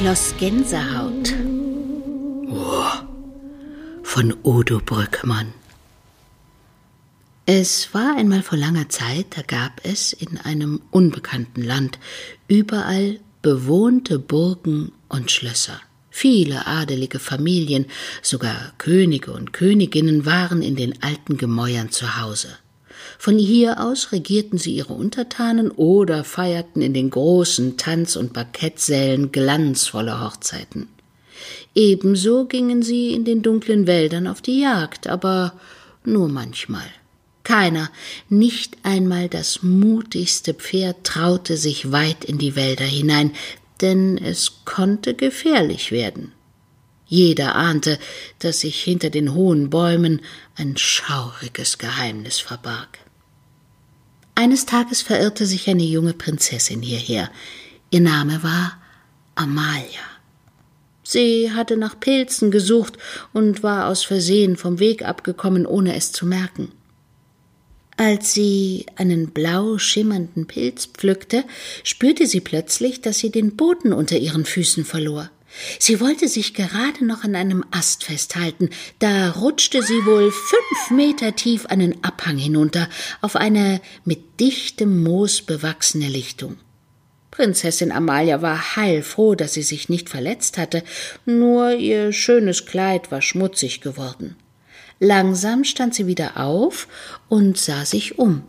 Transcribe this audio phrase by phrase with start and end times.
[0.00, 1.34] Schloss Gänsehaut.
[2.48, 2.86] Oh,
[4.02, 5.52] von Udo Brückmann.
[7.44, 11.98] Es war einmal vor langer Zeit, da gab es in einem unbekannten Land
[12.48, 15.78] überall bewohnte Burgen und Schlösser.
[16.08, 17.84] Viele adelige Familien,
[18.22, 22.48] sogar Könige und Königinnen waren in den alten Gemäuern zu Hause.
[23.20, 29.30] Von hier aus regierten sie ihre Untertanen oder feierten in den großen Tanz- und Bankettsälen
[29.30, 30.88] glanzvolle Hochzeiten.
[31.74, 35.52] Ebenso gingen sie in den dunklen Wäldern auf die Jagd, aber
[36.02, 36.86] nur manchmal.
[37.42, 37.90] Keiner,
[38.30, 43.32] nicht einmal das mutigste Pferd traute sich weit in die Wälder hinein,
[43.82, 46.32] denn es konnte gefährlich werden.
[47.06, 47.98] Jeder ahnte,
[48.38, 50.22] dass sich hinter den hohen Bäumen
[50.56, 52.98] ein schauriges Geheimnis verbarg.
[54.40, 57.30] Eines Tages verirrte sich eine junge Prinzessin hierher.
[57.90, 58.80] Ihr Name war
[59.34, 60.00] Amalia.
[61.02, 62.96] Sie hatte nach Pilzen gesucht
[63.34, 66.72] und war aus Versehen vom Weg abgekommen, ohne es zu merken.
[67.98, 71.44] Als sie einen blau schimmernden Pilz pflückte,
[71.84, 75.30] spürte sie plötzlich, dass sie den Boden unter ihren Füßen verlor.
[75.78, 81.34] Sie wollte sich gerade noch an einem Ast festhalten, da rutschte sie wohl fünf Meter
[81.34, 82.88] tief einen Abhang hinunter
[83.20, 86.56] auf eine mit dichtem Moos bewachsene Lichtung.
[87.30, 90.82] Prinzessin Amalia war heilfroh, dass sie sich nicht verletzt hatte,
[91.24, 94.36] nur ihr schönes Kleid war schmutzig geworden.
[94.98, 96.86] Langsam stand sie wieder auf
[97.28, 98.44] und sah sich um.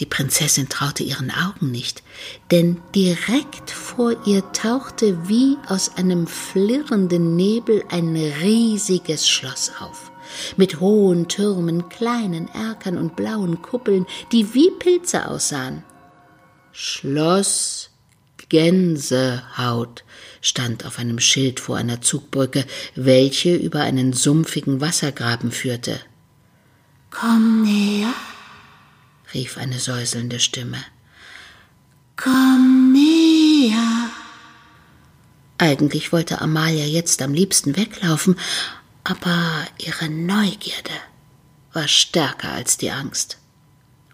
[0.00, 2.02] Die Prinzessin traute ihren Augen nicht,
[2.50, 10.10] denn direkt vor ihr tauchte wie aus einem flirrenden Nebel ein riesiges Schloss auf,
[10.56, 15.84] mit hohen Türmen, kleinen Erkern und blauen Kuppeln, die wie Pilze aussahen.
[16.72, 17.90] Schloss
[18.48, 20.04] Gänsehaut
[20.40, 22.66] stand auf einem Schild vor einer Zugbrücke,
[22.96, 26.00] welche über einen sumpfigen Wassergraben führte.
[27.10, 28.12] Komm näher,
[29.34, 30.78] rief eine säuselnde Stimme.
[32.16, 34.10] Komm näher.
[35.58, 38.36] Eigentlich wollte Amalia jetzt am liebsten weglaufen,
[39.04, 40.90] aber ihre Neugierde
[41.72, 43.38] war stärker als die Angst.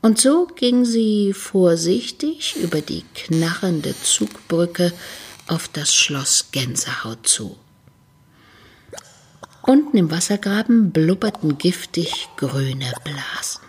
[0.03, 4.93] Und so ging sie vorsichtig über die knarrende Zugbrücke
[5.49, 7.57] auf das Schloss Gänsehaut zu.
[9.63, 13.66] Unten im Wassergraben blubberten giftig grüne Blasen.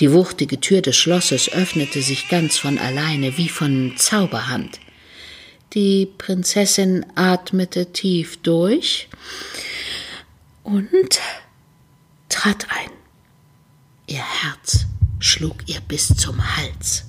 [0.00, 4.80] Die wuchtige Tür des Schlosses öffnete sich ganz von alleine, wie von Zauberhand.
[5.74, 9.08] Die Prinzessin atmete tief durch
[10.62, 11.20] und
[12.28, 12.90] trat ein.
[14.06, 14.86] Ihr Herz
[15.18, 17.04] schlug ihr bis zum Hals.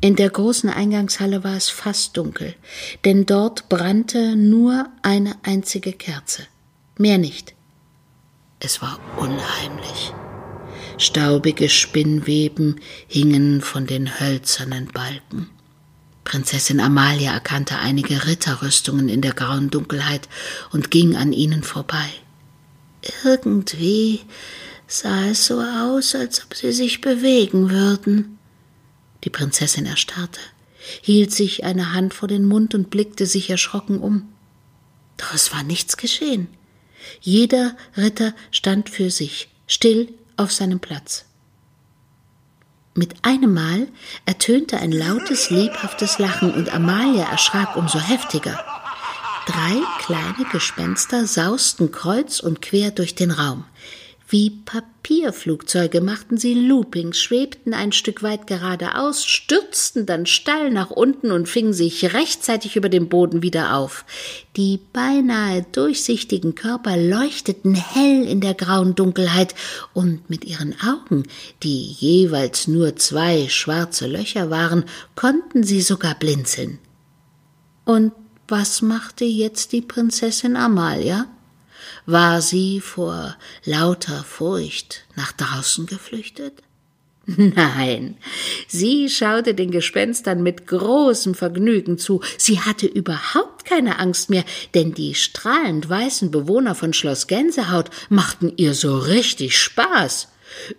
[0.00, 2.54] In der großen Eingangshalle war es fast dunkel,
[3.04, 6.46] denn dort brannte nur eine einzige Kerze,
[6.98, 7.54] mehr nicht.
[8.58, 10.12] Es war unheimlich.
[11.02, 15.50] Staubige Spinnweben hingen von den hölzernen Balken.
[16.22, 20.28] Prinzessin Amalia erkannte einige Ritterrüstungen in der grauen Dunkelheit
[20.70, 22.08] und ging an ihnen vorbei.
[23.24, 24.20] Irgendwie
[24.86, 28.38] sah es so aus, als ob sie sich bewegen würden.
[29.24, 30.40] Die Prinzessin erstarrte,
[31.00, 34.28] hielt sich eine Hand vor den Mund und blickte sich erschrocken um.
[35.16, 36.46] Doch es war nichts geschehen.
[37.20, 41.24] Jeder Ritter stand für sich, still auf seinem Platz.
[42.94, 43.88] Mit einem Mal
[44.26, 48.62] ertönte ein lautes, lebhaftes Lachen und Amalia erschrak umso heftiger.
[49.46, 53.64] Drei kleine Gespenster sausten kreuz und quer durch den Raum.
[54.32, 61.30] Wie Papierflugzeuge machten sie Loopings, schwebten ein Stück weit geradeaus, stürzten dann steil nach unten
[61.30, 64.06] und fingen sich rechtzeitig über dem Boden wieder auf.
[64.56, 69.54] Die beinahe durchsichtigen Körper leuchteten hell in der grauen Dunkelheit,
[69.92, 71.24] und mit ihren Augen,
[71.62, 76.78] die jeweils nur zwei schwarze Löcher waren, konnten sie sogar blinzeln.
[77.84, 78.12] Und
[78.48, 81.26] was machte jetzt die Prinzessin Amalia?
[82.06, 86.54] War sie vor lauter Furcht nach draußen geflüchtet?
[87.26, 88.16] Nein,
[88.66, 92.20] sie schaute den Gespenstern mit großem Vergnügen zu.
[92.36, 94.44] Sie hatte überhaupt keine Angst mehr,
[94.74, 100.28] denn die strahlend weißen Bewohner von Schloss Gänsehaut machten ihr so richtig Spaß.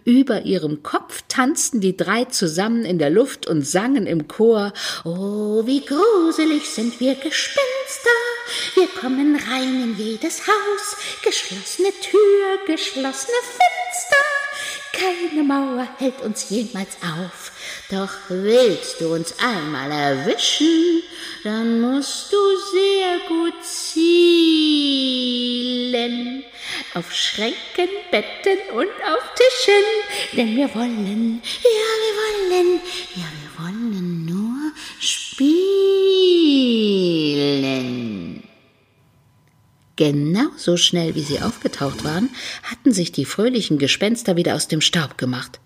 [0.03, 4.73] Über ihrem Kopf tanzten die drei zusammen in der Luft und sangen im Chor
[5.03, 7.72] Oh, wie gruselig sind wir Gespenster.
[8.83, 14.25] Wir kommen rein in jedes Haus, geschlossene Tür, geschlossene Fenster.
[14.91, 17.53] keine Mauer hält uns jemals auf.
[17.89, 21.01] Doch willst du uns einmal erwischen,
[21.45, 22.37] dann musst du
[22.73, 24.03] sehr gut zielen.
[26.93, 29.85] Auf Schränken, Betten und auf Tischen,
[30.33, 31.69] denn wir wollen, ja,
[32.03, 32.15] wir
[32.51, 32.81] wollen,
[33.15, 35.22] ja, wir wollen nur spielen.
[40.03, 42.27] Genauso schnell wie sie aufgetaucht waren,
[42.63, 45.61] hatten sich die fröhlichen Gespenster wieder aus dem Staub gemacht.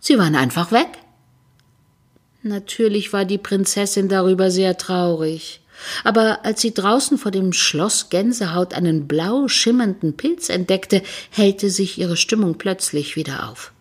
[0.00, 0.88] Sie waren einfach weg.
[2.42, 5.62] Natürlich war die Prinzessin darüber sehr traurig.
[6.04, 11.96] Aber als sie draußen vor dem Schloss Gänsehaut einen blau schimmernden Pilz entdeckte, hellte sich
[11.96, 13.72] ihre Stimmung plötzlich wieder auf.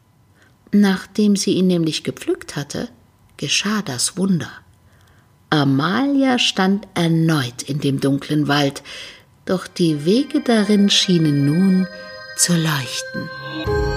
[0.71, 2.87] Nachdem sie ihn nämlich gepflückt hatte,
[3.35, 4.49] geschah das Wunder.
[5.49, 8.81] Amalia stand erneut in dem dunklen Wald,
[9.45, 11.87] doch die Wege darin schienen nun
[12.37, 13.92] zu leuchten.